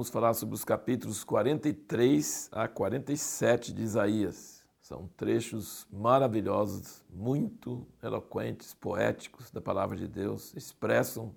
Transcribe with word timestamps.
vamos 0.00 0.08
falar 0.08 0.32
sobre 0.32 0.54
os 0.54 0.64
capítulos 0.64 1.22
43 1.24 2.48
a 2.52 2.66
47 2.66 3.70
de 3.70 3.82
Isaías. 3.82 4.64
São 4.80 5.10
trechos 5.14 5.86
maravilhosos, 5.92 7.04
muito 7.10 7.86
eloquentes, 8.02 8.72
poéticos 8.72 9.50
da 9.50 9.60
palavra 9.60 9.98
de 9.98 10.08
Deus, 10.08 10.54
expressam 10.56 11.34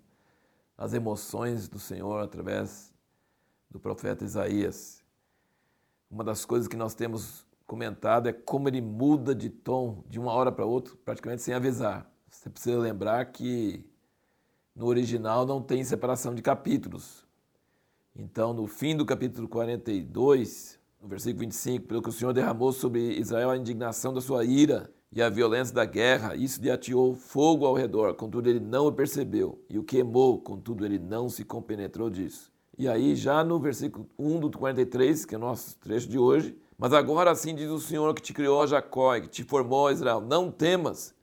as 0.77 0.94
emoções 0.94 1.68
do 1.68 1.77
Senhor 1.77 2.23
através 2.23 2.94
do 3.70 3.81
profeta 3.81 4.23
Isaías. 4.23 5.04
Uma 6.09 6.23
das 6.23 6.45
coisas 6.45 6.70
que 6.70 6.77
nós 6.77 6.95
temos 6.95 7.45
comentado 7.67 8.30
é 8.30 8.31
como 8.31 8.70
ele 8.70 8.80
muda 8.80 9.36
de 9.36 9.50
tom 9.50 10.05
de 10.08 10.22
uma 10.22 10.31
hora 10.31 10.53
para 10.53 10.66
outra, 10.66 10.95
praticamente 11.03 11.41
sem 11.41 11.53
avisar. 11.53 12.09
Você 12.30 12.50
precisa 12.50 12.80
lembrar 12.80 13.25
que 13.25 13.84
no 14.73 14.86
original 14.86 15.45
não 15.45 15.61
tem 15.61 15.84
separação 15.84 16.34
de 16.34 16.41
capítulos. 16.41 17.27
Então, 18.16 18.53
no 18.53 18.67
fim 18.67 18.95
do 18.95 19.05
capítulo 19.05 19.48
42, 19.48 20.80
no 21.02 21.08
versículo 21.08 21.40
25, 21.40 21.88
pelo 21.88 22.02
que 22.02 22.09
o 22.09 22.12
Senhor 22.12 22.31
derramou 22.31 22.72
sobre 22.72 22.99
Israel 23.20 23.49
a 23.49 23.58
indignação 23.58 24.13
da 24.13 24.22
sua 24.22 24.45
ira 24.45 24.88
e 25.12 25.20
a 25.20 25.30
violência 25.30 25.73
da 25.73 25.84
guerra, 25.84 26.36
isso 26.36 26.62
lhe 26.62 26.70
ateou 26.70 27.16
fogo 27.16 27.66
ao 27.66 27.73
redor, 27.73 28.13
contudo 28.13 28.48
ele 28.48 28.59
não 28.59 28.86
o 28.86 28.91
percebeu, 28.91 29.59
e 29.67 29.80
o 29.80 29.84
queimou, 29.84 30.39
contudo 30.39 30.86
ele 30.86 30.99
não 30.99 31.27
se 31.27 31.44
compenetrou 31.44 32.08
disso. 32.08 32.52
E 32.77 32.88
aí, 32.88 33.16
já 33.16 33.44
no 33.44 33.59
versículo 33.59 34.08
1 34.17 34.41
do 34.41 34.52
43, 34.59 35.25
que 35.25 35.34
é 35.34 35.38
o 35.38 35.41
nosso 35.41 35.75
trecho 35.80 36.08
de 36.08 36.20
hoje, 36.20 36.55
mas 36.77 36.94
agora 36.94 37.31
assim 37.31 37.55
diz 37.55 37.70
o 37.70 37.80
Senhor 37.80 38.14
que 38.14 38.22
te 38.22 38.31
criou, 38.31 38.66
Jacó, 38.67 39.16
e 39.16 39.22
que 39.22 39.28
te 39.28 39.44
formou, 39.44 39.91
Israel, 39.91 40.22
não 40.22 40.52
temas, 40.52 41.16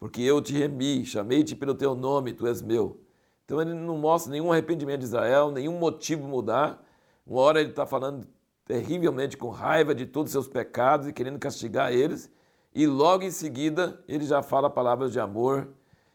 porque 0.00 0.22
eu 0.22 0.42
te 0.42 0.54
remi, 0.54 1.04
chamei-te 1.06 1.54
pelo 1.54 1.74
teu 1.74 1.94
nome, 1.94 2.32
tu 2.32 2.48
és 2.48 2.60
meu. 2.60 3.00
Então 3.44 3.60
ele 3.60 3.74
não 3.74 3.98
mostra 3.98 4.30
nenhum 4.30 4.52
arrependimento 4.52 5.00
de 5.00 5.06
Israel, 5.06 5.50
nenhum 5.50 5.78
motivo 5.78 6.26
mudar. 6.26 6.82
Uma 7.26 7.40
hora 7.40 7.60
ele 7.60 7.70
está 7.70 7.86
falando 7.86 8.26
terrivelmente 8.64 9.36
com 9.36 9.48
raiva 9.48 9.94
de 9.94 10.06
todos 10.06 10.30
os 10.30 10.32
seus 10.32 10.48
pecados 10.48 11.08
e 11.08 11.12
querendo 11.12 11.38
castigar 11.38 11.92
eles, 11.92 12.30
e 12.74 12.86
logo 12.86 13.22
em 13.22 13.30
seguida 13.30 14.02
ele 14.08 14.24
já 14.24 14.42
fala 14.42 14.70
palavras 14.70 15.12
de 15.12 15.20
amor 15.20 15.68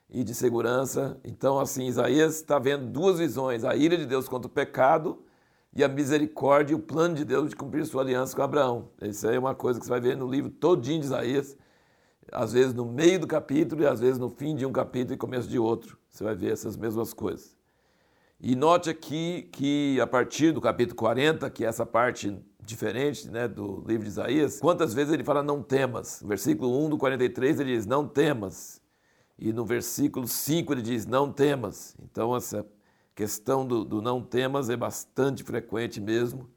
e 0.09 0.23
de 0.23 0.33
segurança. 0.33 1.19
Então, 1.23 1.59
assim, 1.59 1.85
Isaías 1.85 2.35
está 2.35 2.57
vendo 2.57 2.87
duas 2.87 3.19
visões: 3.19 3.63
a 3.63 3.75
ira 3.75 3.97
de 3.97 4.05
Deus 4.05 4.27
contra 4.27 4.47
o 4.47 4.51
pecado 4.51 5.23
e 5.75 5.83
a 5.83 5.87
misericórdia 5.87 6.73
e 6.73 6.75
o 6.75 6.79
plano 6.79 7.13
de 7.13 7.25
Deus 7.25 7.49
de 7.49 7.55
cumprir 7.55 7.85
sua 7.85 8.01
aliança 8.01 8.35
com 8.35 8.41
Abraão. 8.41 8.89
Isso 9.01 9.27
aí 9.27 9.35
é 9.35 9.39
uma 9.39 9.53
coisa 9.53 9.79
que 9.79 9.85
você 9.85 9.91
vai 9.91 10.01
ver 10.01 10.17
no 10.17 10.27
livro 10.27 10.49
todinho 10.49 10.99
de 10.99 11.05
Isaías 11.05 11.55
às 12.31 12.53
vezes 12.53 12.73
no 12.73 12.85
meio 12.85 13.19
do 13.19 13.27
capítulo 13.27 13.83
e 13.83 13.87
às 13.87 13.99
vezes 13.99 14.17
no 14.17 14.29
fim 14.29 14.55
de 14.55 14.65
um 14.65 14.71
capítulo 14.71 15.13
e 15.13 15.17
começo 15.17 15.47
de 15.47 15.57
outro. 15.57 15.97
Você 16.09 16.23
vai 16.23 16.35
ver 16.35 16.51
essas 16.51 16.75
mesmas 16.75 17.13
coisas. 17.13 17.55
E 18.39 18.55
note 18.55 18.89
aqui 18.89 19.49
que 19.51 19.99
a 19.99 20.05
partir 20.05 20.51
do 20.51 20.61
capítulo 20.61 20.95
40, 20.95 21.49
que 21.49 21.65
é 21.65 21.67
essa 21.67 21.85
parte 21.85 22.37
diferente 22.61 23.29
né, 23.29 23.47
do 23.47 23.83
livro 23.87 24.03
de 24.03 24.09
Isaías, 24.09 24.59
quantas 24.59 24.93
vezes 24.93 25.13
ele 25.13 25.23
fala 25.23 25.41
não 25.41 25.63
temas? 25.63 26.21
No 26.21 26.27
versículo 26.27 26.85
1 26.85 26.89
do 26.89 26.97
43 26.97 27.59
ele 27.59 27.75
diz 27.75 27.85
não 27.85 28.07
temas. 28.07 28.79
E 29.39 29.51
no 29.51 29.65
versículo 29.65 30.27
5 30.27 30.73
ele 30.73 30.81
diz 30.81 31.05
não 31.05 31.31
temas. 31.31 31.95
Então 32.03 32.35
essa 32.35 32.65
questão 33.15 33.65
do, 33.65 33.83
do 33.83 34.01
não 34.01 34.21
temas 34.21 34.69
é 34.69 34.77
bastante 34.77 35.43
frequente 35.43 35.99
mesmo. 35.99 36.47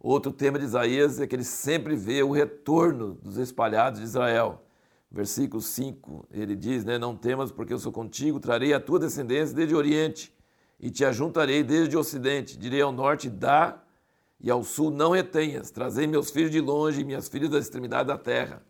Outro 0.00 0.32
tema 0.32 0.58
de 0.58 0.64
Isaías 0.64 1.20
é 1.20 1.26
que 1.26 1.36
ele 1.36 1.44
sempre 1.44 1.96
vê 1.96 2.22
o 2.22 2.30
retorno 2.30 3.14
dos 3.22 3.36
espalhados 3.36 4.00
de 4.00 4.06
Israel 4.06 4.65
versículo 5.10 5.62
5, 5.62 6.28
ele 6.30 6.56
diz, 6.56 6.84
né, 6.84 6.98
não 6.98 7.16
temas 7.16 7.50
porque 7.50 7.72
eu 7.72 7.78
sou 7.78 7.92
contigo, 7.92 8.40
trarei 8.40 8.72
a 8.72 8.80
tua 8.80 8.98
descendência 8.98 9.54
desde 9.54 9.74
o 9.74 9.78
oriente 9.78 10.34
e 10.78 10.90
te 10.90 11.04
ajuntarei 11.04 11.62
desde 11.62 11.96
o 11.96 12.00
ocidente, 12.00 12.58
direi 12.58 12.82
ao 12.82 12.92
norte, 12.92 13.30
dá, 13.30 13.82
e 14.38 14.50
ao 14.50 14.62
sul 14.62 14.90
não 14.90 15.12
retenhas, 15.12 15.70
trazei 15.70 16.06
meus 16.06 16.30
filhos 16.30 16.50
de 16.50 16.60
longe 16.60 17.00
e 17.00 17.04
minhas 17.04 17.28
filhas 17.28 17.50
da 17.50 17.58
extremidade 17.58 18.08
da 18.08 18.18
terra. 18.18 18.62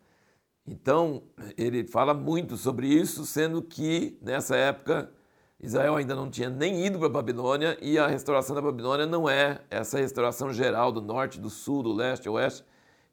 Então, 0.65 1.23
ele 1.57 1.85
fala 1.85 2.13
muito 2.13 2.57
sobre 2.57 2.87
isso, 2.87 3.25
sendo 3.25 3.61
que 3.61 4.17
nessa 4.21 4.55
época 4.55 5.11
Israel 5.59 5.95
ainda 5.95 6.13
não 6.13 6.29
tinha 6.29 6.49
nem 6.49 6.85
ido 6.85 6.99
para 6.99 7.07
a 7.07 7.11
Babilônia 7.11 7.77
e 7.81 7.97
a 7.97 8.07
restauração 8.07 8.55
da 8.55 8.61
Babilônia 8.61 9.05
não 9.05 9.29
é 9.29 9.61
essa 9.69 9.97
restauração 9.97 10.53
geral 10.53 10.91
do 10.91 11.01
norte, 11.01 11.39
do 11.39 11.49
sul, 11.49 11.81
do 11.81 11.93
leste, 11.93 12.29
oeste, 12.29 12.63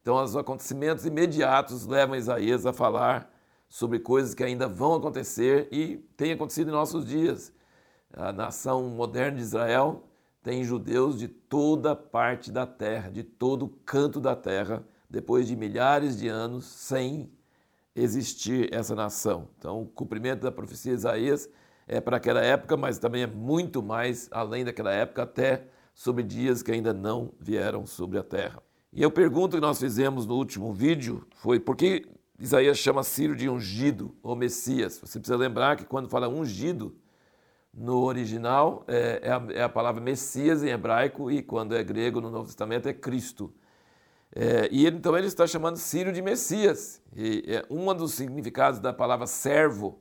então, 0.05 0.23
os 0.23 0.37
acontecimentos 0.37 1.07
imediatos 1.07 1.87
levam 1.87 2.15
Isaías 2.15 2.67
a 2.67 2.75
falar 2.75 3.35
sobre 3.71 3.99
coisas 3.99 4.35
que 4.35 4.45
ainda 4.45 4.69
vão 4.69 4.93
acontecer 4.97 5.67
e 5.73 5.97
têm 6.15 6.33
acontecido 6.33 6.69
em 6.69 6.73
nossos 6.73 7.07
dias. 7.07 7.51
A 8.13 8.31
nação 8.31 8.83
moderna 8.91 9.39
de 9.39 9.43
Israel 9.43 10.05
tem 10.43 10.63
judeus 10.63 11.19
de 11.19 11.27
toda 11.27 11.97
parte 11.97 12.53
da 12.53 12.67
terra, 12.67 13.09
de 13.09 13.23
todo 13.23 13.67
canto 13.87 14.21
da 14.21 14.37
terra, 14.37 14.85
depois 15.09 15.49
de 15.49 15.57
milhares 15.57 16.19
de 16.19 16.29
anos 16.29 16.67
sem 16.67 17.33
existir 17.97 18.75
essa 18.75 18.95
nação. 18.95 19.49
Então, 19.57 19.81
o 19.81 19.87
cumprimento 19.87 20.43
da 20.43 20.53
profecia 20.53 20.93
de 20.93 20.99
Isaías 20.99 21.49
é 21.89 21.99
para 21.99 22.19
aquela 22.19 22.43
época, 22.43 22.77
mas 22.77 22.99
também 22.99 23.23
é 23.23 23.27
muito 23.27 23.83
mais 23.83 24.29
além 24.31 24.67
daquela 24.67 24.93
época, 24.93 25.23
até 25.23 25.67
sobre 25.95 26.23
dias 26.23 26.63
que 26.63 26.73
ainda 26.73 26.93
não 26.93 27.33
vieram 27.41 27.87
sobre 27.87 28.19
a 28.19 28.23
terra. 28.23 28.63
E 28.97 29.05
a 29.05 29.11
pergunta 29.11 29.57
que 29.57 29.61
nós 29.61 29.81
fizemos 29.81 30.25
no 30.25 30.37
último 30.37 30.73
vídeo 30.73 31.27
foi 31.35 31.59
por 31.59 31.75
que 31.75 32.07
Isaías 32.39 32.79
chama 32.79 33.03
Ciro 33.03 33.35
de 33.35 33.49
ungido 33.49 34.15
ou 34.23 34.37
Messias? 34.37 35.01
Você 35.01 35.19
precisa 35.19 35.37
lembrar 35.37 35.77
que 35.77 35.85
quando 35.85 36.09
fala 36.09 36.29
ungido, 36.29 36.95
no 37.73 38.05
original 38.05 38.85
é, 38.87 39.19
é, 39.21 39.33
a, 39.33 39.43
é 39.51 39.63
a, 39.65 39.69
palavra 39.69 40.01
Messias 40.01 40.63
em 40.63 40.69
hebraico 40.69 41.29
e 41.29 41.43
quando 41.43 41.75
é 41.75 41.83
grego 41.83 42.21
no 42.21 42.31
Novo 42.31 42.47
Testamento 42.47 42.89
é 42.89 42.93
Cristo. 42.93 43.53
É, 44.33 44.69
e 44.71 44.87
ele, 44.87 44.97
então 44.97 45.19
ele 45.19 45.27
está 45.27 45.45
chamando 45.45 45.77
Ciro 45.77 46.13
de 46.13 46.23
Messias. 46.23 47.03
E 47.17 47.43
é, 47.49 47.67
um 47.69 47.93
dos 47.93 48.15
significados 48.15 48.79
da 48.79 48.93
palavra 48.93 49.27
servo 49.27 49.99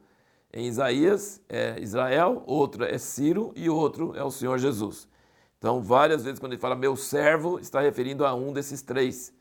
em 0.54 0.68
Isaías 0.68 1.42
é 1.50 1.80
Israel, 1.82 2.44
outro 2.46 2.84
é 2.84 3.00
Ciro 3.00 3.52
e 3.56 3.72
outro 3.72 4.16
é 4.16 4.24
o 4.24 4.30
Senhor 4.30 4.60
Jesus. 4.60 5.08
Então, 5.64 5.82
várias 5.82 6.26
vezes, 6.26 6.42
quando 6.42 6.52
ele 6.52 6.60
fala 6.60 6.76
meu 6.76 6.94
servo, 6.98 7.58
está 7.58 7.80
referindo 7.80 8.26
a 8.26 8.34
um 8.34 8.52
desses 8.52 8.82
três. 8.82 9.34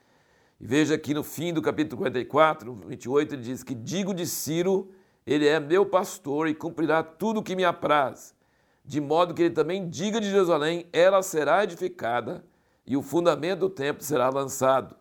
E 0.60 0.64
veja 0.64 0.94
aqui 0.94 1.12
no 1.12 1.24
fim 1.24 1.52
do 1.52 1.60
capítulo 1.60 1.98
44, 1.98 2.72
28, 2.86 3.34
ele 3.34 3.42
diz 3.42 3.64
que 3.64 3.74
digo 3.74 4.14
de 4.14 4.24
Ciro, 4.24 4.88
ele 5.26 5.48
é 5.48 5.58
meu 5.58 5.84
pastor 5.84 6.46
e 6.46 6.54
cumprirá 6.54 7.02
tudo 7.02 7.40
o 7.40 7.42
que 7.42 7.56
me 7.56 7.64
apraz. 7.64 8.36
De 8.84 9.00
modo 9.00 9.34
que 9.34 9.42
ele 9.42 9.52
também 9.52 9.88
diga 9.88 10.20
de 10.20 10.30
Jerusalém, 10.30 10.86
ela 10.92 11.24
será 11.24 11.64
edificada 11.64 12.44
e 12.86 12.96
o 12.96 13.02
fundamento 13.02 13.58
do 13.58 13.68
templo 13.68 14.04
será 14.04 14.28
lançado. 14.28 14.94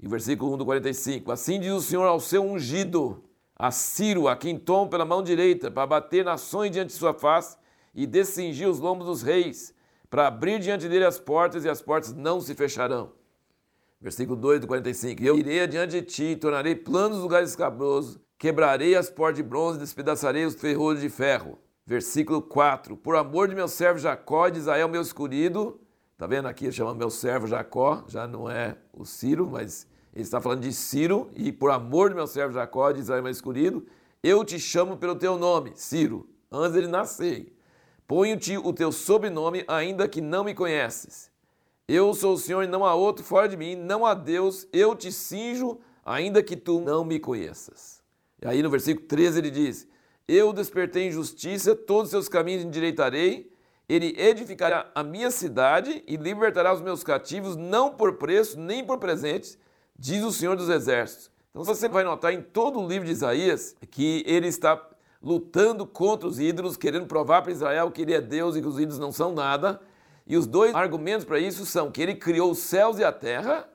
E 0.00 0.08
versículo 0.08 0.54
1 0.54 0.58
do 0.58 0.64
45, 0.64 1.30
assim 1.30 1.60
diz 1.60 1.72
o 1.72 1.80
Senhor 1.80 2.06
ao 2.06 2.18
seu 2.18 2.42
ungido, 2.42 3.22
a 3.54 3.70
Ciro, 3.70 4.26
a 4.26 4.34
quem 4.34 4.58
tom 4.58 4.88
pela 4.88 5.04
mão 5.04 5.22
direita, 5.22 5.70
para 5.70 5.86
bater 5.86 6.24
nações 6.24 6.72
diante 6.72 6.88
de 6.88 6.94
sua 6.94 7.14
face 7.14 7.56
e 7.94 8.04
descingir 8.04 8.68
os 8.68 8.80
lombos 8.80 9.06
dos 9.06 9.22
reis, 9.22 9.72
para 10.14 10.28
abrir 10.28 10.60
diante 10.60 10.88
dele 10.88 11.04
as 11.04 11.18
portas 11.18 11.64
e 11.64 11.68
as 11.68 11.82
portas 11.82 12.12
não 12.12 12.40
se 12.40 12.54
fecharão. 12.54 13.10
Versículo 14.00 14.36
2 14.40 14.60
do 14.60 14.68
45. 14.68 15.20
Eu 15.20 15.36
irei 15.36 15.60
adiante 15.60 15.90
de 15.90 16.02
ti, 16.02 16.36
tornarei 16.36 16.76
planos 16.76 17.16
os 17.16 17.22
lugares 17.24 17.50
escabrosos, 17.50 18.20
quebrarei 18.38 18.94
as 18.94 19.10
portas 19.10 19.38
de 19.38 19.42
bronze, 19.42 19.76
despedaçarei 19.76 20.44
os 20.44 20.54
ferrolhos 20.54 21.00
de 21.00 21.08
ferro. 21.08 21.58
Versículo 21.84 22.40
4. 22.40 22.96
Por 22.96 23.16
amor 23.16 23.48
de 23.48 23.56
meu 23.56 23.66
servo 23.66 23.98
Jacó, 23.98 24.48
de 24.48 24.60
Israel, 24.60 24.88
meu 24.88 25.02
escolhido. 25.02 25.80
Está 26.12 26.28
vendo 26.28 26.46
aqui? 26.46 26.70
Chama 26.70 26.94
meu 26.94 27.10
servo 27.10 27.48
Jacó, 27.48 28.04
já 28.06 28.24
não 28.24 28.48
é 28.48 28.76
o 28.92 29.04
Ciro, 29.04 29.48
mas 29.50 29.84
ele 30.14 30.22
está 30.22 30.40
falando 30.40 30.60
de 30.60 30.72
Ciro. 30.72 31.28
E 31.34 31.50
por 31.50 31.72
amor 31.72 32.10
de 32.10 32.14
meu 32.14 32.28
servo 32.28 32.54
Jacó, 32.54 32.92
de 32.92 33.00
Israel, 33.00 33.24
meu 33.24 33.32
escolhido, 33.32 33.84
eu 34.22 34.44
te 34.44 34.60
chamo 34.60 34.96
pelo 34.96 35.16
teu 35.16 35.36
nome, 35.36 35.72
Ciro, 35.74 36.28
antes 36.52 36.72
dele 36.72 36.86
nascer. 36.86 37.53
Ponho-te 38.06 38.58
o 38.58 38.72
teu 38.72 38.92
sobrenome, 38.92 39.64
ainda 39.66 40.06
que 40.06 40.20
não 40.20 40.44
me 40.44 40.54
conheces. 40.54 41.30
Eu 41.88 42.14
sou 42.14 42.34
o 42.34 42.38
Senhor 42.38 42.62
e 42.62 42.66
não 42.66 42.84
há 42.84 42.94
outro 42.94 43.24
fora 43.24 43.48
de 43.48 43.56
mim, 43.56 43.76
não 43.76 44.04
há 44.04 44.14
Deus, 44.14 44.66
eu 44.72 44.94
te 44.94 45.12
cinjo, 45.12 45.78
ainda 46.04 46.42
que 46.42 46.56
tu 46.56 46.80
não 46.80 47.04
me 47.04 47.18
conheças. 47.18 48.02
E 48.42 48.46
aí 48.46 48.62
no 48.62 48.70
versículo 48.70 49.06
13 49.06 49.38
ele 49.38 49.50
diz: 49.50 49.88
Eu 50.26 50.52
despertei 50.52 51.08
em 51.08 51.10
justiça, 51.10 51.74
todos 51.74 52.04
os 52.04 52.10
seus 52.10 52.28
caminhos 52.28 52.64
endireitarei, 52.64 53.50
ele 53.88 54.14
edificará 54.18 54.90
a 54.94 55.02
minha 55.02 55.30
cidade 55.30 56.02
e 56.06 56.16
libertará 56.16 56.72
os 56.72 56.80
meus 56.80 57.02
cativos, 57.02 57.56
não 57.56 57.90
por 57.90 58.14
preço, 58.14 58.58
nem 58.58 58.84
por 58.84 58.98
presentes, 58.98 59.58
diz 59.98 60.22
o 60.22 60.32
Senhor 60.32 60.56
dos 60.56 60.68
Exércitos. 60.68 61.30
Então 61.50 61.64
você 61.64 61.88
vai 61.88 62.02
notar 62.02 62.32
em 62.32 62.42
todo 62.42 62.80
o 62.80 62.88
livro 62.88 63.06
de 63.06 63.12
Isaías 63.12 63.76
que 63.90 64.24
ele 64.26 64.48
está 64.48 64.76
lutando 65.24 65.86
contra 65.86 66.28
os 66.28 66.38
ídolos, 66.38 66.76
querendo 66.76 67.06
provar 67.06 67.40
para 67.40 67.50
Israel 67.50 67.90
que 67.90 68.02
ele 68.02 68.12
é 68.12 68.20
Deus 68.20 68.54
e 68.54 68.60
que 68.60 68.68
os 68.68 68.78
ídolos 68.78 68.98
não 68.98 69.10
são 69.10 69.32
nada. 69.32 69.80
E 70.26 70.36
os 70.36 70.46
dois 70.46 70.74
argumentos 70.74 71.24
para 71.24 71.38
isso 71.38 71.64
são 71.64 71.90
que 71.90 72.02
ele 72.02 72.14
criou 72.14 72.50
os 72.50 72.58
céus 72.58 72.98
e 72.98 73.04
a 73.04 73.10
terra 73.10 73.66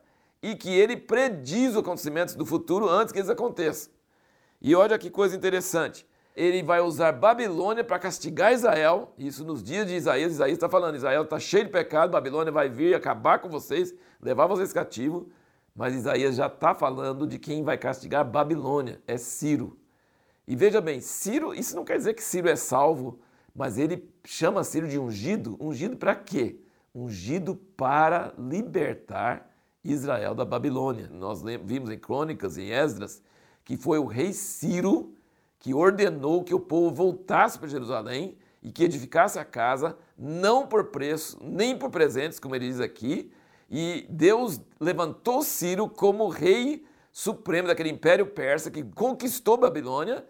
e 0.44 0.56
que 0.56 0.70
ele 0.70 0.96
prediz 0.96 1.72
os 1.72 1.78
acontecimentos 1.78 2.36
do 2.36 2.46
futuro 2.46 2.88
antes 2.88 3.12
que 3.12 3.18
eles 3.20 3.30
aconteçam. 3.30 3.92
E 4.62 4.76
olha 4.76 4.98
que 4.98 5.10
coisa 5.10 5.36
interessante. 5.36 6.08
ele 6.36 6.64
vai 6.64 6.80
usar 6.80 7.12
Babilônia 7.12 7.84
para 7.84 8.00
castigar 8.00 8.54
Israel. 8.54 9.12
Isso 9.18 9.44
nos 9.44 9.62
dias 9.64 9.88
de 9.88 9.96
Isaías. 9.96 10.34
Isaías 10.34 10.58
está 10.58 10.70
falando: 10.70 10.96
Israel 10.96 11.24
está 11.24 11.40
cheio 11.40 11.66
de 11.66 11.72
pecado, 11.72 12.12
Babilônia 12.12 12.52
vai 12.52 12.70
vir 12.70 12.94
acabar 12.94 13.40
com 13.40 13.50
vocês, 13.50 13.94
levar 14.22 14.46
vocês 14.46 14.72
cativo. 14.72 15.30
Mas 15.76 15.96
Isaías 15.96 16.36
já 16.36 16.48
está 16.48 16.76
falando 16.76 17.26
de 17.26 17.40
quem 17.40 17.64
vai 17.64 17.78
castigar 17.78 18.24
Babilônia: 18.24 19.02
é 19.08 19.18
Ciro. 19.18 19.79
E 20.50 20.56
veja 20.56 20.82
bem, 20.82 21.00
Ciro, 21.00 21.54
isso 21.54 21.76
não 21.76 21.86
quer 21.86 21.96
dizer 21.96 22.16
que 22.16 22.24
Ciro 22.24 22.50
é 22.50 22.56
salvo, 22.56 23.20
mas 23.56 23.78
ele 23.78 24.10
chama 24.26 24.64
Ciro 24.64 24.88
de 24.88 24.98
ungido. 24.98 25.56
Ungido 25.60 25.96
para 25.96 26.16
quê? 26.16 26.60
Ungido 26.94 27.56
para 27.78 28.34
libertar 28.36 29.48
Israel 29.84 30.34
da 30.34 30.44
Babilônia. 30.44 31.08
Nós 31.12 31.44
vimos 31.64 31.92
em 31.92 32.00
Crônicas, 32.00 32.58
em 32.58 32.72
Esdras, 32.72 33.22
que 33.64 33.78
foi 33.78 34.00
o 34.00 34.08
rei 34.08 34.34
Ciro 34.34 35.14
que 35.60 35.72
ordenou 35.72 36.44
que 36.44 36.56
o 36.56 36.60
povo 36.60 36.96
voltasse 36.96 37.60
para 37.60 37.68
Jerusalém 37.68 38.36
e 38.64 38.72
que 38.72 38.86
edificasse 38.86 39.38
a 39.38 39.46
casa, 39.46 39.96
não 40.18 40.66
por 40.66 40.86
preço, 40.86 41.38
nem 41.44 41.78
por 41.78 41.92
presentes, 41.92 42.40
como 42.40 42.56
ele 42.56 42.68
diz 42.68 42.80
aqui. 42.80 43.32
E 43.70 44.08
Deus 44.10 44.60
levantou 44.80 45.44
Ciro 45.44 45.88
como 45.88 46.28
rei 46.28 46.84
supremo 47.12 47.68
daquele 47.68 47.90
império 47.90 48.26
persa 48.26 48.72
que 48.72 48.82
conquistou 48.84 49.58
Babilônia, 49.58 50.26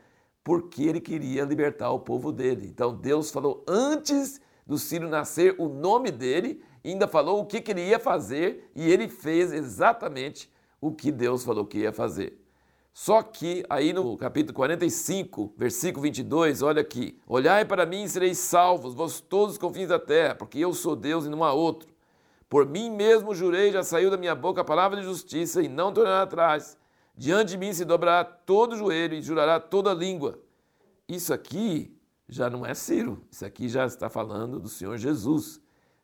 porque 0.49 0.81
ele 0.81 0.99
queria 0.99 1.43
libertar 1.43 1.91
o 1.91 1.99
povo 1.99 2.31
dele. 2.31 2.65
Então 2.65 2.91
Deus 2.91 3.29
falou 3.29 3.63
antes 3.67 4.41
do 4.65 4.79
Ciro 4.79 5.07
nascer 5.07 5.53
o 5.59 5.69
nome 5.69 6.09
dele, 6.09 6.59
ainda 6.83 7.07
falou 7.07 7.39
o 7.39 7.45
que, 7.45 7.61
que 7.61 7.69
ele 7.69 7.87
ia 7.87 7.99
fazer 7.99 8.67
e 8.75 8.91
ele 8.91 9.07
fez 9.07 9.53
exatamente 9.53 10.51
o 10.81 10.91
que 10.91 11.11
Deus 11.11 11.43
falou 11.43 11.67
que 11.67 11.77
ia 11.77 11.93
fazer. 11.93 12.43
Só 12.91 13.21
que 13.21 13.63
aí 13.69 13.93
no 13.93 14.17
capítulo 14.17 14.55
45, 14.55 15.53
versículo 15.55 16.01
22, 16.01 16.63
olha 16.63 16.81
aqui: 16.81 17.19
Olhai 17.27 17.63
para 17.63 17.85
mim 17.85 18.05
e 18.05 18.09
sereis 18.09 18.39
salvos, 18.39 18.95
vós 18.95 19.21
todos 19.21 19.53
os 19.53 19.59
confins 19.59 19.89
da 19.89 19.99
terra, 19.99 20.33
porque 20.33 20.57
eu 20.57 20.73
sou 20.73 20.95
Deus 20.95 21.27
e 21.27 21.29
não 21.29 21.43
há 21.43 21.53
outro. 21.53 21.93
Por 22.49 22.65
mim 22.65 22.89
mesmo 22.89 23.35
jurei, 23.35 23.71
já 23.71 23.83
saiu 23.83 24.09
da 24.09 24.17
minha 24.17 24.33
boca 24.33 24.61
a 24.61 24.65
palavra 24.65 24.99
de 24.99 25.05
justiça 25.05 25.61
e 25.61 25.67
não 25.67 25.93
tornará 25.93 26.23
atrás. 26.23 26.75
Diante 27.19 27.49
de 27.49 27.57
mim 27.57 27.73
se 27.73 27.83
dobrará 27.83 28.23
todo 28.23 28.77
joelho 28.77 29.13
e 29.13 29.21
jurará 29.21 29.59
toda 29.59 29.93
língua. 29.93 30.39
Isso 31.05 31.33
aqui 31.33 31.93
já 32.29 32.49
não 32.49 32.65
é 32.65 32.73
Ciro, 32.73 33.21
isso 33.29 33.45
aqui 33.45 33.67
já 33.67 33.85
está 33.85 34.09
falando 34.09 34.57
do 34.57 34.69
Senhor 34.69 34.95
Jesus. 34.95 35.59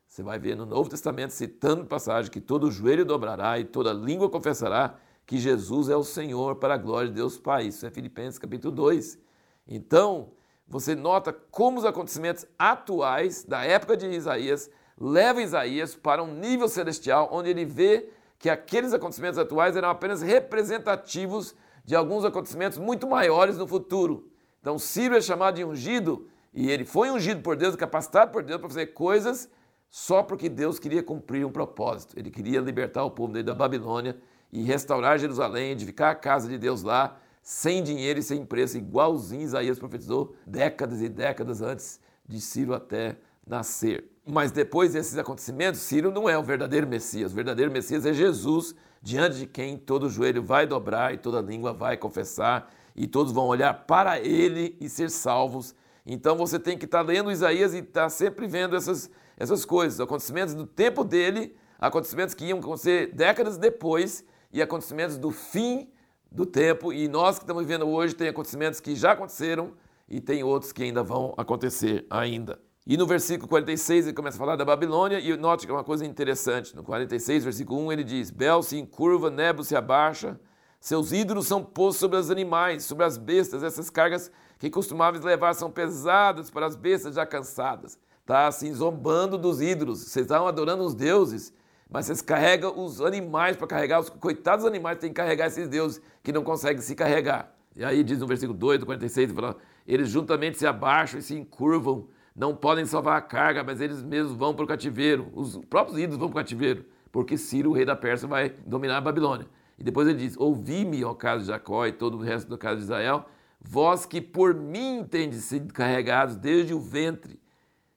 Você 0.06 0.22
vai 0.22 0.38
ver 0.38 0.54
no 0.54 0.66
Novo 0.66 0.90
Testamento 0.90 1.30
citando 1.30 1.86
passagem 1.86 2.30
que 2.30 2.38
todo 2.38 2.70
joelho 2.70 3.02
dobrará 3.02 3.58
e 3.58 3.64
toda 3.64 3.94
língua 3.94 4.28
confessará 4.28 4.98
que 5.24 5.38
Jesus 5.38 5.88
é 5.88 5.96
o 5.96 6.04
Senhor 6.04 6.56
para 6.56 6.74
a 6.74 6.76
glória 6.76 7.08
de 7.08 7.14
Deus 7.14 7.38
Pai. 7.38 7.68
Isso 7.68 7.86
é 7.86 7.90
Filipenses 7.90 8.38
capítulo 8.38 8.74
2. 8.74 9.18
Então, 9.66 10.32
você 10.68 10.94
nota 10.94 11.32
como 11.32 11.78
os 11.78 11.86
acontecimentos 11.86 12.44
atuais 12.58 13.42
da 13.42 13.64
época 13.64 13.96
de 13.96 14.06
Isaías 14.06 14.70
levam 15.00 15.42
Isaías 15.42 15.94
para 15.94 16.22
um 16.22 16.34
nível 16.34 16.68
celestial 16.68 17.30
onde 17.32 17.48
ele 17.48 17.64
vê 17.64 18.10
que 18.38 18.50
aqueles 18.50 18.92
acontecimentos 18.92 19.38
atuais 19.38 19.76
eram 19.76 19.88
apenas 19.88 20.22
representativos 20.22 21.54
de 21.84 21.94
alguns 21.94 22.24
acontecimentos 22.24 22.78
muito 22.78 23.06
maiores 23.06 23.56
no 23.56 23.66
futuro. 23.66 24.28
Então, 24.60 24.78
Ciro 24.78 25.16
é 25.16 25.20
chamado 25.20 25.56
de 25.56 25.64
ungido 25.64 26.28
e 26.52 26.70
ele 26.70 26.84
foi 26.84 27.10
ungido 27.10 27.42
por 27.42 27.56
Deus, 27.56 27.76
capacitado 27.76 28.32
por 28.32 28.42
Deus 28.42 28.60
para 28.60 28.68
fazer 28.68 28.86
coisas 28.88 29.48
só 29.88 30.22
porque 30.22 30.48
Deus 30.48 30.78
queria 30.78 31.02
cumprir 31.02 31.46
um 31.46 31.52
propósito. 31.52 32.18
Ele 32.18 32.30
queria 32.30 32.60
libertar 32.60 33.04
o 33.04 33.10
povo 33.10 33.42
da 33.42 33.54
Babilônia 33.54 34.16
e 34.52 34.62
restaurar 34.62 35.18
Jerusalém, 35.18 35.70
edificar 35.70 36.10
a 36.10 36.14
casa 36.14 36.48
de 36.48 36.58
Deus 36.58 36.82
lá, 36.82 37.18
sem 37.42 37.82
dinheiro 37.82 38.18
e 38.18 38.22
sem 38.22 38.44
preço, 38.44 38.76
igualzinho 38.76 39.42
Isaías 39.42 39.78
profetizou 39.78 40.34
décadas 40.46 41.00
e 41.00 41.08
décadas 41.08 41.62
antes 41.62 42.00
de 42.28 42.40
Ciro 42.40 42.74
até 42.74 43.16
nascer. 43.46 44.15
Mas 44.28 44.50
depois 44.50 44.92
desses 44.92 45.16
acontecimentos, 45.16 45.80
Ciro 45.80 46.10
não 46.10 46.28
é 46.28 46.36
o 46.36 46.42
verdadeiro 46.42 46.84
Messias. 46.84 47.30
O 47.30 47.34
verdadeiro 47.36 47.70
Messias 47.70 48.04
é 48.04 48.12
Jesus, 48.12 48.74
diante 49.00 49.38
de 49.38 49.46
quem 49.46 49.78
todo 49.78 50.10
joelho 50.10 50.42
vai 50.42 50.66
dobrar 50.66 51.14
e 51.14 51.16
toda 51.16 51.40
língua 51.40 51.72
vai 51.72 51.96
confessar 51.96 52.68
e 52.96 53.06
todos 53.06 53.32
vão 53.32 53.46
olhar 53.46 53.72
para 53.86 54.18
ele 54.18 54.76
e 54.80 54.88
ser 54.88 55.10
salvos. 55.10 55.76
Então 56.04 56.36
você 56.36 56.58
tem 56.58 56.76
que 56.76 56.86
estar 56.86 57.04
tá 57.04 57.04
lendo 57.04 57.30
Isaías 57.30 57.72
e 57.72 57.78
estar 57.78 58.02
tá 58.02 58.08
sempre 58.08 58.48
vendo 58.48 58.74
essas, 58.74 59.08
essas 59.36 59.64
coisas, 59.64 60.00
acontecimentos 60.00 60.54
do 60.54 60.66
tempo 60.66 61.04
dele, 61.04 61.54
acontecimentos 61.78 62.34
que 62.34 62.46
iam 62.46 62.58
acontecer 62.58 63.14
décadas 63.14 63.56
depois 63.56 64.24
e 64.52 64.60
acontecimentos 64.60 65.18
do 65.18 65.30
fim 65.30 65.88
do 66.32 66.44
tempo. 66.44 66.92
E 66.92 67.06
nós 67.06 67.38
que 67.38 67.44
estamos 67.44 67.64
vivendo 67.64 67.86
hoje 67.86 68.12
tem 68.12 68.26
acontecimentos 68.26 68.80
que 68.80 68.96
já 68.96 69.12
aconteceram 69.12 69.72
e 70.08 70.20
tem 70.20 70.42
outros 70.42 70.72
que 70.72 70.82
ainda 70.82 71.04
vão 71.04 71.32
acontecer 71.36 72.04
ainda. 72.10 72.65
E 72.86 72.96
no 72.96 73.06
versículo 73.06 73.48
46 73.48 74.06
ele 74.06 74.14
começa 74.14 74.36
a 74.36 74.38
falar 74.38 74.56
da 74.56 74.64
Babilônia 74.64 75.18
e 75.18 75.36
note 75.36 75.66
que 75.66 75.72
é 75.72 75.74
uma 75.74 75.82
coisa 75.82 76.06
interessante. 76.06 76.76
No 76.76 76.84
46, 76.84 77.44
versículo 77.44 77.80
1, 77.86 77.92
ele 77.92 78.04
diz: 78.04 78.30
Bel 78.30 78.62
se 78.62 78.78
encurva, 78.78 79.30
Nebo 79.30 79.64
se 79.64 79.74
abaixa, 79.74 80.38
seus 80.78 81.10
ídolos 81.10 81.46
são 81.46 81.64
postos 81.64 82.00
sobre 82.00 82.16
os 82.16 82.30
animais, 82.30 82.84
sobre 82.84 83.04
as 83.04 83.18
bestas. 83.18 83.62
Essas 83.62 83.90
cargas 83.90 84.30
que 84.58 84.70
costumavam 84.70 85.20
levar 85.20 85.54
são 85.54 85.70
pesadas 85.70 86.48
para 86.50 86.66
as 86.66 86.76
bestas 86.76 87.16
já 87.16 87.26
cansadas. 87.26 87.98
Está 88.20 88.46
assim, 88.46 88.72
zombando 88.72 89.36
dos 89.36 89.60
ídolos. 89.60 90.00
Vocês 90.00 90.24
estavam 90.24 90.46
adorando 90.46 90.84
os 90.84 90.94
deuses 90.94 91.52
mas 91.88 92.06
vocês 92.06 92.20
carregam 92.20 92.84
os 92.84 93.00
animais 93.00 93.56
para 93.56 93.66
carregar, 93.66 94.00
os 94.00 94.10
coitados 94.10 94.64
animais 94.64 94.98
têm 94.98 95.10
que 95.10 95.16
carregar 95.16 95.46
esses 95.46 95.68
deuses 95.68 96.00
que 96.22 96.32
não 96.32 96.42
conseguem 96.42 96.82
se 96.82 96.94
carregar. 96.94 97.54
E 97.76 97.84
aí 97.84 98.02
diz 98.02 98.18
no 98.18 98.26
versículo 98.26 98.58
2 98.58 98.80
do 98.80 98.86
46, 98.86 99.32
fala, 99.32 99.56
eles 99.86 100.08
juntamente 100.08 100.58
se 100.58 100.66
abaixam 100.66 101.20
e 101.20 101.22
se 101.22 101.34
encurvam, 101.34 102.08
não 102.36 102.54
podem 102.54 102.84
salvar 102.84 103.16
a 103.16 103.22
carga, 103.22 103.64
mas 103.64 103.80
eles 103.80 104.02
mesmos 104.02 104.36
vão 104.36 104.54
para 104.54 104.64
o 104.64 104.68
cativeiro. 104.68 105.28
Os 105.32 105.56
próprios 105.70 105.98
ídolos 105.98 106.18
vão 106.18 106.28
para 106.28 106.40
o 106.40 106.44
cativeiro, 106.44 106.84
porque 107.10 107.38
Ciro, 107.38 107.70
o 107.70 107.72
rei 107.72 107.86
da 107.86 107.96
Pérsia, 107.96 108.28
vai 108.28 108.50
dominar 108.66 108.98
a 108.98 109.00
Babilônia. 109.00 109.46
E 109.78 109.82
depois 109.82 110.06
ele 110.06 110.18
diz: 110.18 110.36
Ouvi-me, 110.36 111.02
ó 111.02 111.14
casa 111.14 111.40
de 111.40 111.48
Jacó 111.48 111.86
e 111.86 111.92
todo 111.92 112.18
o 112.18 112.20
resto 112.20 112.48
do 112.48 112.58
casa 112.58 112.76
de 112.76 112.82
Israel, 112.82 113.24
vós 113.58 114.04
que 114.04 114.20
por 114.20 114.54
mim 114.54 115.06
tendes 115.08 115.44
sido 115.44 115.72
carregados 115.72 116.36
desde 116.36 116.74
o 116.74 116.78
ventre, 116.78 117.40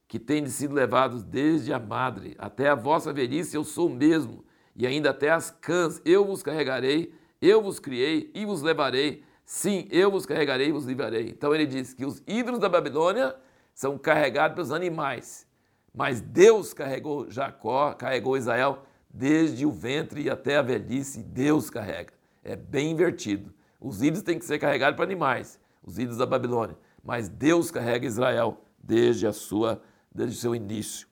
que 0.08 0.18
tendes 0.18 0.54
sido 0.54 0.74
levados 0.74 1.22
desde 1.22 1.74
a 1.74 1.80
madre 1.80 2.36
até 2.40 2.70
a 2.70 2.76
vossa 2.76 3.12
velhice, 3.12 3.58
eu 3.58 3.66
sou 3.66 3.90
mesmo, 3.90 4.46
e 4.74 4.88
ainda 4.88 5.10
até 5.10 5.30
as 5.30 5.52
cãs 5.52 6.02
eu 6.06 6.26
vos 6.26 6.42
carregarei, 6.42 7.14
eu 7.42 7.62
vos 7.62 7.78
criei 7.78 8.32
e 8.34 8.46
vos 8.46 8.62
levarei, 8.62 9.22
sim, 9.44 9.86
eu 9.92 10.10
vos 10.10 10.26
carregarei 10.26 10.70
e 10.70 10.72
vos 10.72 10.86
livrarei. 10.86 11.28
Então 11.30 11.54
ele 11.54 11.66
diz 11.66 11.94
que 11.94 12.06
os 12.06 12.24
ídolos 12.26 12.60
da 12.60 12.70
Babilônia 12.70 13.36
são 13.80 13.98
carregados 13.98 14.56
pelos 14.56 14.74
animais, 14.74 15.48
mas 15.96 16.20
Deus 16.20 16.74
carregou 16.74 17.32
Jacó, 17.32 17.94
carregou 17.94 18.36
Israel 18.36 18.84
desde 19.10 19.66
o 19.66 19.72
ventre 19.72 20.30
até 20.30 20.58
a 20.58 20.62
velhice, 20.62 21.24
Deus 21.24 21.70
carrega. 21.70 22.12
É 22.44 22.58
bem 22.58 22.92
invertido. 22.92 23.54
Os 23.80 24.04
ídolos 24.04 24.22
têm 24.24 24.38
que 24.38 24.44
ser 24.44 24.60
carregados 24.60 24.98
para 24.98 25.06
animais, 25.06 25.58
os 25.82 25.98
ídolos 25.98 26.18
da 26.18 26.26
Babilônia, 26.26 26.78
mas 27.02 27.30
Deus 27.30 27.72
carrega 27.72 28.06
Israel 28.06 28.60
desde 28.78 29.26
a 29.26 29.32
sua 29.32 29.82
desde 30.14 30.36
o 30.36 30.40
seu 30.42 30.54
início. 30.54 31.08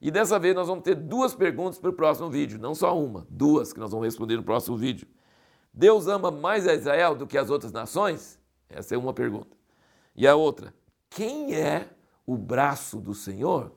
E 0.00 0.10
dessa 0.10 0.36
vez 0.36 0.52
nós 0.52 0.66
vamos 0.66 0.82
ter 0.82 0.96
duas 0.96 1.32
perguntas 1.32 1.78
para 1.78 1.90
o 1.90 1.92
próximo 1.92 2.28
vídeo, 2.28 2.58
não 2.58 2.74
só 2.74 2.98
uma, 2.98 3.24
duas 3.30 3.72
que 3.72 3.78
nós 3.78 3.92
vamos 3.92 4.04
responder 4.04 4.34
no 4.34 4.42
próximo 4.42 4.76
vídeo. 4.76 5.06
Deus 5.72 6.08
ama 6.08 6.32
mais 6.32 6.66
a 6.66 6.74
Israel 6.74 7.14
do 7.14 7.24
que 7.24 7.38
as 7.38 7.50
outras 7.50 7.70
nações? 7.70 8.36
Essa 8.68 8.96
é 8.96 8.98
uma 8.98 9.14
pergunta. 9.14 9.56
E 10.16 10.26
a 10.26 10.34
outra, 10.34 10.74
quem 11.14 11.54
é 11.54 11.88
o 12.26 12.36
braço 12.36 13.00
do 13.00 13.14
Senhor? 13.14 13.72